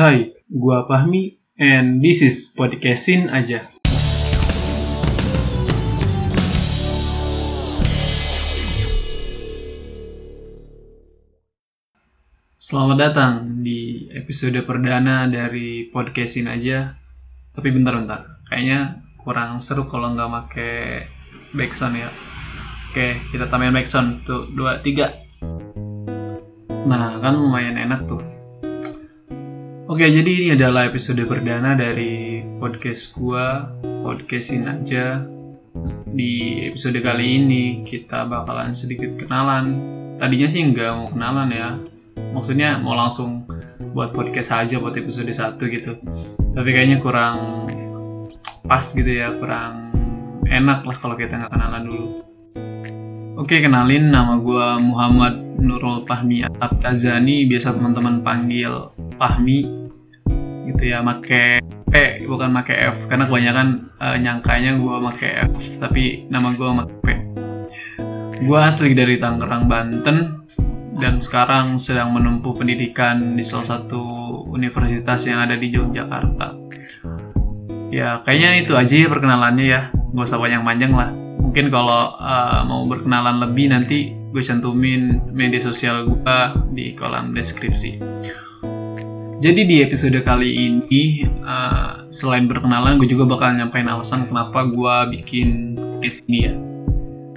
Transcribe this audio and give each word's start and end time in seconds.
Hai, 0.00 0.32
gua 0.48 0.88
Fahmi 0.88 1.36
and 1.60 2.00
this 2.00 2.24
is 2.24 2.56
podcastin 2.56 3.28
aja. 3.28 3.68
Selamat 12.56 12.96
datang 12.96 13.60
di 13.60 14.08
episode 14.16 14.56
perdana 14.64 15.28
dari 15.28 15.92
podcastin 15.92 16.48
aja. 16.48 16.96
Tapi 17.52 17.68
bentar-bentar, 17.68 18.40
kayaknya 18.48 19.04
kurang 19.20 19.60
seru 19.60 19.84
kalau 19.84 20.16
nggak 20.16 20.32
make 20.32 20.72
backsound 21.52 22.00
ya. 22.00 22.08
Oke, 22.88 23.20
kita 23.36 23.52
tambahin 23.52 23.76
backsound. 23.76 24.24
Tuh, 24.24 24.48
dua, 24.48 24.80
tiga. 24.80 25.12
Nah, 26.88 27.20
kan 27.20 27.36
lumayan 27.36 27.76
enak 27.76 28.08
tuh. 28.08 28.39
Oke, 29.90 30.06
jadi 30.06 30.30
ini 30.30 30.48
adalah 30.54 30.86
episode 30.86 31.18
perdana 31.26 31.74
dari 31.74 32.46
podcast 32.62 33.10
gua, 33.18 33.74
podcastin 33.82 34.70
aja. 34.70 35.26
Di 36.06 36.62
episode 36.70 37.02
kali 37.02 37.42
ini 37.42 37.82
kita 37.82 38.22
bakalan 38.30 38.70
sedikit 38.70 39.18
kenalan. 39.18 39.82
Tadinya 40.14 40.46
sih 40.46 40.62
nggak 40.62 40.90
mau 40.94 41.10
kenalan 41.10 41.50
ya, 41.50 41.68
maksudnya 42.30 42.78
mau 42.78 42.94
langsung 42.94 43.50
buat 43.90 44.14
podcast 44.14 44.54
aja 44.54 44.78
buat 44.78 44.94
episode 44.94 45.26
1 45.26 45.58
gitu. 45.58 45.98
Tapi 46.54 46.70
kayaknya 46.70 47.02
kurang 47.02 47.66
pas 48.70 48.94
gitu 48.94 49.10
ya, 49.10 49.34
kurang 49.42 49.90
enak 50.46 50.86
lah 50.86 50.96
kalau 51.02 51.18
kita 51.18 51.34
nggak 51.34 51.50
kenalan 51.50 51.82
dulu. 51.90 52.06
Oke, 53.42 53.58
kenalin 53.58 54.14
nama 54.14 54.38
gua 54.38 54.78
Muhammad 54.78 55.42
Nurul 55.58 56.06
Fahmi 56.06 56.46
Abtazani, 56.46 57.50
biasa 57.50 57.74
teman-teman 57.74 58.22
panggil 58.22 58.94
Fahmi 59.18 59.80
gitu 60.70 60.94
ya 60.94 61.02
make 61.02 61.60
P 61.90 61.94
bukan 62.30 62.54
make 62.54 62.70
F 62.70 62.96
karena 63.10 63.26
kebanyakan 63.26 63.68
uh, 63.98 64.14
nyangkanya 64.14 64.78
gue 64.78 64.96
make 65.02 65.26
F 65.26 65.52
tapi 65.82 66.30
nama 66.30 66.54
gue 66.54 66.70
make 66.70 66.94
P. 67.02 67.06
Gue 68.40 68.56
asli 68.56 68.96
dari 68.96 69.20
Tangerang 69.20 69.68
Banten 69.68 70.46
dan 70.96 71.20
sekarang 71.20 71.76
sedang 71.76 72.16
menempuh 72.16 72.56
pendidikan 72.56 73.36
di 73.36 73.44
salah 73.44 73.76
satu 73.76 74.02
universitas 74.48 75.28
yang 75.28 75.44
ada 75.44 75.58
di 75.58 75.68
Yogyakarta. 75.68 76.56
Ya 77.90 78.22
kayaknya 78.24 78.50
itu 78.64 78.72
aja 78.78 78.94
ya 78.94 79.08
perkenalannya 79.10 79.66
ya 79.66 79.80
gak 79.90 80.24
usah 80.30 80.38
panjang-panjang 80.40 80.92
lah. 80.94 81.10
Mungkin 81.42 81.74
kalau 81.74 82.14
uh, 82.16 82.62
mau 82.64 82.86
berkenalan 82.86 83.42
lebih 83.42 83.74
nanti 83.74 84.14
gue 84.30 84.40
cantumin 84.40 85.18
media 85.34 85.58
sosial 85.60 86.06
gue 86.06 86.38
di 86.70 86.94
kolom 86.94 87.34
deskripsi 87.34 87.98
jadi 89.40 89.60
di 89.64 89.76
episode 89.80 90.20
kali 90.20 90.52
ini, 90.52 91.24
uh, 91.40 92.04
selain 92.12 92.44
berkenalan, 92.44 93.00
gue 93.00 93.08
juga 93.08 93.24
bakal 93.24 93.56
nyampein 93.56 93.88
alasan 93.88 94.28
kenapa 94.28 94.68
gue 94.68 95.16
bikin 95.16 95.72
podcast 95.72 96.20
ini 96.28 96.38
ya. 96.44 96.54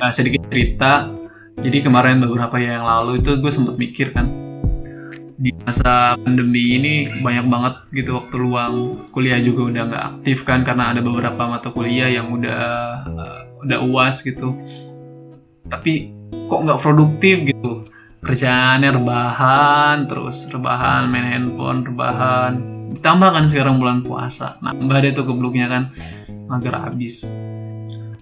Nah, 0.00 0.08
sedikit 0.08 0.40
cerita, 0.48 1.12
jadi 1.60 1.84
kemarin 1.84 2.24
beberapa 2.24 2.56
yang 2.56 2.88
lalu 2.88 3.20
itu 3.20 3.36
gue 3.36 3.52
sempat 3.52 3.76
mikir 3.76 4.16
kan, 4.16 4.32
di 5.36 5.52
masa 5.60 6.16
pandemi 6.24 6.80
ini 6.80 6.94
banyak 7.20 7.46
banget 7.52 7.74
gitu 7.92 8.16
waktu 8.16 8.36
luang, 8.40 8.74
kuliah 9.12 9.40
juga 9.40 9.68
udah 9.68 9.82
nggak 9.92 10.04
aktif 10.16 10.48
kan 10.48 10.64
karena 10.64 10.96
ada 10.96 11.04
beberapa 11.04 11.52
mata 11.52 11.68
kuliah 11.68 12.08
yang 12.08 12.32
udah 12.32 12.64
uh, 13.12 13.40
udah 13.60 13.78
uas 13.92 14.24
gitu. 14.24 14.56
Tapi 15.68 16.16
kok 16.48 16.60
nggak 16.64 16.80
produktif 16.80 17.44
gitu 17.44 17.84
kerjaannya 18.20 19.00
rebahan 19.00 19.96
terus 20.04 20.44
rebahan 20.52 21.08
main 21.08 21.24
handphone 21.24 21.88
rebahan. 21.88 22.52
Ditambah 23.00 23.28
kan 23.32 23.44
sekarang 23.48 23.80
bulan 23.80 24.04
puasa. 24.04 24.60
Nambah 24.60 24.98
deh 25.00 25.12
tuh 25.16 25.24
kebluknya 25.24 25.72
kan 25.72 25.82
mager 26.52 26.76
habis. 26.76 27.24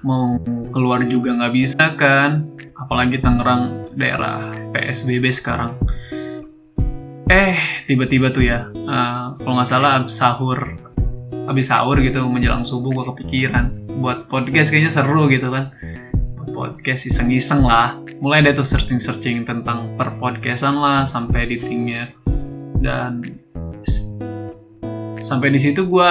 Mau 0.06 0.38
keluar 0.70 1.02
juga 1.02 1.34
nggak 1.34 1.54
bisa 1.54 1.84
kan 1.98 2.46
apalagi 2.78 3.18
Tangerang 3.18 3.90
daerah 3.98 4.46
PSBB 4.70 5.34
sekarang. 5.34 5.74
Eh 7.28 7.58
tiba-tiba 7.90 8.30
tuh 8.30 8.46
ya 8.46 8.70
uh, 8.88 9.34
kalau 9.36 9.58
nggak 9.58 9.68
salah 9.68 10.00
abis 10.00 10.16
sahur 10.16 10.78
habis 11.44 11.68
sahur 11.68 11.96
gitu 12.00 12.24
menjelang 12.24 12.64
subuh 12.64 12.94
gua 12.94 13.04
kepikiran 13.10 13.74
buat 13.98 14.30
podcast. 14.30 14.70
Kayaknya 14.70 14.92
seru 14.94 15.26
gitu 15.26 15.50
kan 15.50 15.74
podcast 16.58 17.06
iseng-iseng 17.06 17.62
lah. 17.62 17.94
Mulai 18.18 18.50
deh 18.50 18.58
tuh 18.58 18.66
searching-searching 18.66 19.46
tentang 19.46 19.94
per 19.94 20.18
podcastan 20.18 20.74
lah 20.74 21.06
sampai 21.06 21.46
editingnya. 21.46 22.10
Dan 22.82 23.22
sampai 25.22 25.54
di 25.54 25.60
situ 25.62 25.86
gue 25.86 26.10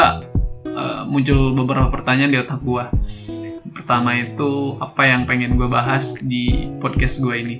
uh, 0.71 1.03
muncul 1.03 1.51
beberapa 1.51 1.91
pertanyaan 1.91 2.31
di 2.31 2.39
otak 2.39 2.63
gue 2.63 2.85
pertama 3.75 4.15
itu 4.19 4.79
apa 4.79 5.03
yang 5.03 5.27
pengen 5.27 5.59
gue 5.59 5.67
bahas 5.67 6.15
di 6.23 6.71
podcast 6.79 7.19
gue 7.19 7.35
ini? 7.35 7.57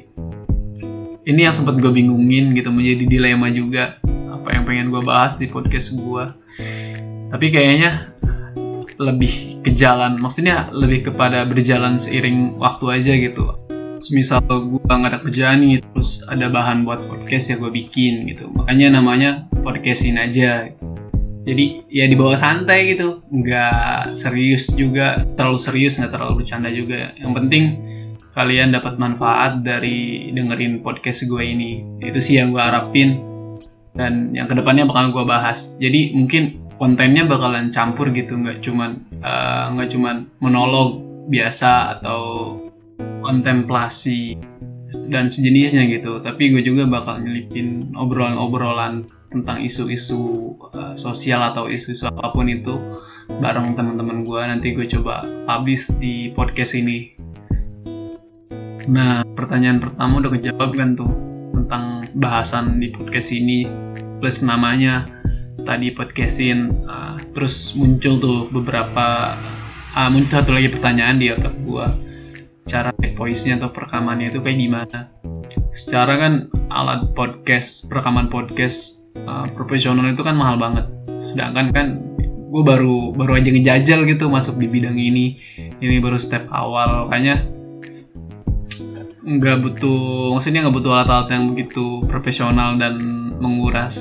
Ini 1.28 1.52
yang 1.52 1.56
sempat 1.56 1.84
gue 1.84 1.92
bingungin 1.92 2.56
gitu 2.56 2.72
menjadi 2.72 3.04
dilema 3.04 3.52
juga. 3.52 4.00
Apa 4.32 4.56
yang 4.56 4.64
pengen 4.64 4.88
gue 4.96 5.04
bahas 5.04 5.36
di 5.36 5.52
podcast 5.52 6.00
gue 6.00 6.24
tapi 7.28 7.52
kayaknya 7.52 8.16
lebih 8.98 9.62
ke 9.62 9.72
jalan 9.78 10.18
maksudnya 10.18 10.70
lebih 10.74 11.14
kepada 11.14 11.46
berjalan 11.46 12.02
seiring 12.02 12.58
waktu 12.58 12.86
aja 12.90 13.14
gitu. 13.14 13.54
Misal 14.14 14.46
gue 14.46 14.82
nggak 14.82 15.10
ada 15.10 15.20
kerjaan 15.26 15.66
nih 15.66 15.82
terus 15.82 16.22
ada 16.30 16.50
bahan 16.50 16.86
buat 16.86 17.02
podcast 17.10 17.50
ya 17.50 17.56
gue 17.58 17.70
bikin 17.74 18.30
gitu. 18.30 18.50
Makanya 18.54 19.02
namanya 19.02 19.50
podcastin 19.66 20.22
aja. 20.22 20.70
Jadi 21.48 21.88
ya 21.90 22.06
dibawa 22.06 22.38
santai 22.38 22.94
gitu. 22.94 23.26
Nggak 23.34 24.14
serius 24.14 24.70
juga 24.74 25.26
terlalu 25.34 25.58
serius 25.58 25.98
nggak 25.98 26.14
terlalu 26.14 26.44
bercanda 26.44 26.70
juga. 26.70 27.14
Yang 27.18 27.32
penting 27.42 27.64
kalian 28.38 28.70
dapat 28.70 29.02
manfaat 29.02 29.66
dari 29.66 30.30
dengerin 30.30 30.86
podcast 30.86 31.26
gue 31.26 31.42
ini. 31.42 31.82
Itu 31.98 32.22
sih 32.22 32.38
yang 32.38 32.54
gue 32.54 32.62
harapin. 32.62 33.26
Dan 33.98 34.30
yang 34.38 34.46
ke 34.46 34.54
depannya 34.54 34.86
bakal 34.86 35.10
gue 35.10 35.26
bahas. 35.26 35.74
Jadi 35.82 36.14
mungkin 36.14 36.67
kontennya 36.78 37.26
bakalan 37.26 37.74
campur 37.74 38.14
gitu 38.14 38.38
nggak 38.38 38.62
cuman 38.62 39.02
uh, 39.22 39.74
cuman 39.74 40.30
monolog 40.42 41.02
biasa 41.28 42.00
atau 42.00 42.22
kontemplasi 43.22 44.38
dan 45.12 45.28
sejenisnya 45.28 45.84
gitu. 45.92 46.24
Tapi 46.24 46.54
gue 46.56 46.64
juga 46.64 46.88
bakal 46.88 47.26
nyelipin 47.26 47.92
obrolan-obrolan 47.98 49.10
tentang 49.28 49.60
isu-isu 49.60 50.56
uh, 50.72 50.96
sosial 50.96 51.44
atau 51.44 51.68
isu-isu 51.68 52.08
apa 52.08 52.32
pun 52.32 52.48
itu 52.48 52.80
bareng 53.44 53.76
teman-teman 53.76 54.24
gue. 54.24 54.40
Nanti 54.40 54.72
gue 54.72 54.88
coba 54.88 55.28
publish 55.44 55.92
di 56.00 56.32
podcast 56.32 56.78
ini. 56.78 57.12
Nah 58.88 59.28
pertanyaan 59.36 59.84
pertama 59.84 60.24
udah 60.24 60.32
kejawab 60.40 60.72
kan 60.72 60.96
tuh 60.96 61.12
tentang 61.52 62.00
bahasan 62.16 62.80
di 62.80 62.96
podcast 62.96 63.36
ini 63.36 63.68
plus 64.24 64.40
namanya 64.40 65.04
tadi 65.66 65.94
podcastin 65.96 66.86
uh, 66.86 67.18
terus 67.34 67.74
muncul 67.74 68.20
tuh 68.22 68.40
beberapa 68.54 69.38
uh, 69.98 70.10
muncul 70.12 70.44
satu 70.44 70.54
lagi 70.54 70.70
pertanyaan 70.70 71.18
di 71.18 71.34
otak 71.34 71.56
gua. 71.66 71.94
Cara 72.68 72.92
voice-nya 73.16 73.64
atau 73.64 73.72
perekamannya 73.72 74.28
itu 74.28 74.44
kayak 74.44 74.60
gimana? 74.60 75.00
Secara 75.72 76.14
kan 76.20 76.34
alat 76.68 77.16
podcast 77.16 77.88
perekaman 77.88 78.28
podcast 78.28 79.02
uh, 79.24 79.48
profesional 79.56 80.04
itu 80.06 80.22
kan 80.22 80.36
mahal 80.36 80.60
banget. 80.60 80.86
Sedangkan 81.24 81.72
kan 81.72 81.88
gue 82.48 82.64
baru 82.64 83.16
baru 83.16 83.40
aja 83.40 83.50
ngejajal 83.52 84.04
gitu 84.04 84.28
masuk 84.28 84.60
di 84.60 84.68
bidang 84.68 85.00
ini. 85.00 85.40
Ini 85.58 86.04
baru 86.04 86.20
step 86.20 86.52
awal. 86.52 87.08
Kayaknya 87.08 87.48
nggak 89.28 89.58
butuh 89.60 90.32
maksudnya 90.40 90.64
nggak 90.64 90.76
butuh 90.80 90.92
alat-alat 90.96 91.28
yang 91.36 91.52
begitu 91.52 92.00
profesional 92.08 92.80
dan 92.80 92.96
menguras 93.44 94.00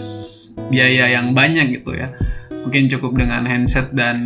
biaya 0.69 1.13
yang 1.13 1.33
banyak 1.37 1.81
gitu 1.81 1.95
ya. 1.97 2.13
Mungkin 2.51 2.91
cukup 2.91 3.15
dengan 3.15 3.47
handset 3.47 3.95
dan 3.95 4.19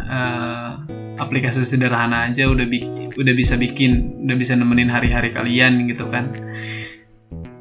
uh, 0.00 0.80
aplikasi 1.20 1.64
sederhana 1.64 2.28
aja 2.32 2.48
udah 2.48 2.64
bi 2.64 2.80
udah 3.16 3.34
bisa 3.36 3.56
bikin 3.56 4.24
udah 4.28 4.36
bisa 4.36 4.56
nemenin 4.56 4.88
hari-hari 4.88 5.32
kalian 5.32 5.88
gitu 5.88 6.08
kan. 6.08 6.32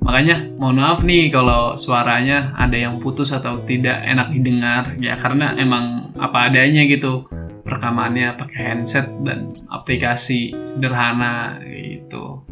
Makanya 0.05 0.53
mohon 0.61 0.77
maaf 0.77 1.01
nih 1.01 1.33
kalau 1.33 1.73
suaranya 1.73 2.53
ada 2.61 2.77
yang 2.77 3.01
putus 3.01 3.33
atau 3.33 3.59
tidak 3.65 3.97
enak 4.05 4.31
didengar. 4.31 4.93
Ya 5.01 5.17
karena 5.17 5.57
emang 5.57 6.13
apa 6.21 6.53
adanya 6.53 6.85
gitu 6.85 7.25
rekamannya 7.65 8.37
pakai 8.37 8.61
handset 8.61 9.09
dan 9.25 9.49
aplikasi 9.73 10.53
sederhana 10.69 11.57
gitu 11.65 12.45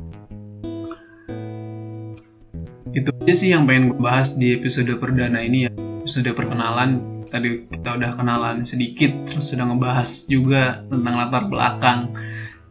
itu 2.93 3.09
aja 3.09 3.33
sih 3.33 3.49
yang 3.53 3.65
pengen 3.65 3.93
gue 3.93 3.99
bahas 4.01 4.37
di 4.37 4.53
episode 4.53 4.93
perdana 5.01 5.41
ini 5.41 5.67
ya 5.67 5.71
episode 6.05 6.29
perkenalan 6.33 7.21
tadi 7.27 7.65
kita 7.65 7.97
udah 7.97 8.11
kenalan 8.13 8.61
sedikit 8.61 9.09
terus 9.25 9.49
sudah 9.49 9.65
ngebahas 9.65 10.09
juga 10.29 10.85
tentang 10.87 11.13
latar 11.17 11.43
belakang 11.49 11.99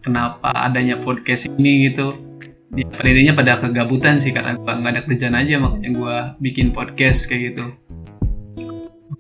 kenapa 0.07 0.55
adanya 0.55 0.99
podcast 1.03 1.51
ini 1.59 1.91
gitu 1.91 2.15
ya 2.79 2.89
pada 2.89 3.35
pada 3.35 3.53
kegabutan 3.59 4.23
sih 4.23 4.31
karena 4.31 4.55
gue 4.55 4.71
nggak 4.71 4.93
ada 4.95 5.03
kerjaan 5.05 5.37
aja 5.37 5.59
makanya 5.59 5.91
gue 5.91 6.17
bikin 6.39 6.71
podcast 6.71 7.27
kayak 7.27 7.53
gitu 7.53 7.67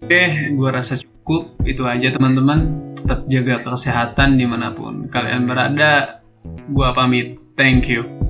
Oke, 0.03 0.51
gue 0.51 0.69
rasa 0.69 0.99
cukup. 0.99 1.63
Itu 1.63 1.87
aja 1.87 2.11
teman-teman. 2.11 2.91
Tetap 2.99 3.31
jaga 3.31 3.63
kesehatan 3.63 4.35
di 4.35 4.45
mana 4.51 4.75
pun 4.75 5.07
kalian 5.07 5.47
berada. 5.47 6.21
Gua 6.75 6.91
pamit. 6.91 7.39
Thank 7.55 7.87
you. 7.87 8.22